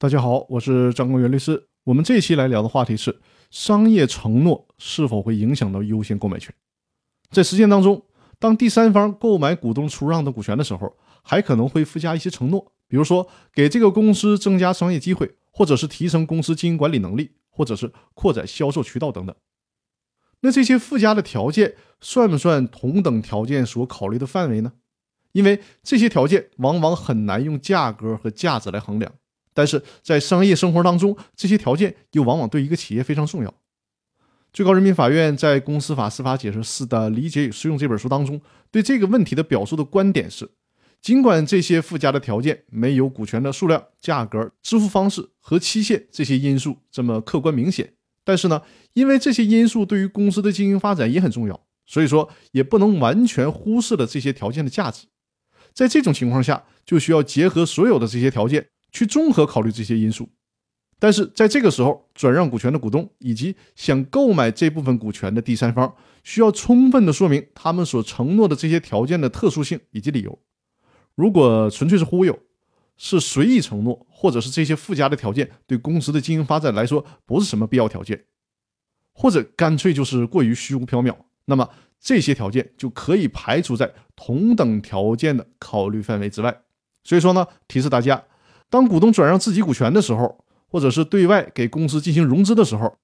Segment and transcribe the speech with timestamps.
[0.00, 1.70] 大家好，我是张公元律师。
[1.82, 3.18] 我们这期来聊的话题是：
[3.50, 6.54] 商业承诺是否会影响到优先购买权？
[7.32, 8.04] 在实践当中，
[8.38, 19.34] 当第三方购买股东出让的股权的时候，还可能会附加一些承诺，比如说给这个公司增加商业机会，或者是提升公司经营管理能力，或者是扩展销售渠道等等。
[20.42, 24.74] 那这些附加的条件算不算同等条件所考虑的范围呢？
[25.32, 29.12] 因为这些条件往往很难用价格和价值来衡量。
[29.58, 33.52] 但是在商业生活当中，这些条件又往往对一个企业非常重要。
[34.52, 38.40] 最高人民法院在《公司法司法解释四的理解与适用》这本书当中，
[38.70, 40.48] 对这个问题的表述的观点是：
[41.02, 55.08] 尽管这些附加的条件没有股权的数量、价格、支付方式和期限这些因素这么客观明显，但是呢，因为这些因素对于公司的经营发展也很重要，所以说也不能完全忽视了这些条件的价值。
[55.72, 58.68] 在这种情况下，就需要结合所有的这些条件。
[58.90, 60.28] 去综合考虑这些因素，
[60.98, 70.38] 但是在这个时候，转让股权的股东以及想购买这部分股权的第三方，需要充分的说明他们所承诺的这些条件的特殊性以及理由。
[71.14, 72.38] 如果纯粹是忽悠，
[72.96, 78.24] 是随意承诺，或者是这些附加的条件对公司的经营发展来说不是什么必要条件，
[79.12, 81.68] 或者干脆就是过于虚无缥缈，那么
[82.00, 86.62] 这些条件就可以排除在同等条件的考虑范围之外。
[87.04, 88.24] 所以说呢，提示大家。
[88.70, 92.98] 当股东转让自己股权的时候，或者是对外给公司进行融资的时候，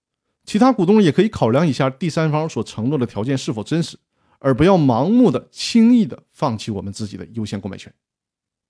[0.44, 3.98] 其他股东也可以考量一下第三方所承诺的条件是否真实，
[4.38, 7.92] 而不要盲目的、轻易的放弃我们自己的优先购买权。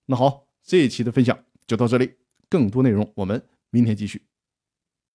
[0.06, 1.36] 那好，这一期的分享
[1.67, 2.12] 就到这里，
[2.48, 4.23] 更多内容我们明天继续。